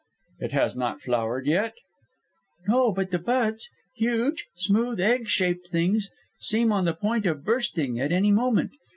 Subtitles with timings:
[0.39, 1.75] "It has not flowered yet?"
[2.67, 2.91] "No.
[2.91, 8.11] But the buds huge, smooth, egg shaped things seem on the point of bursting at
[8.11, 8.71] any moment.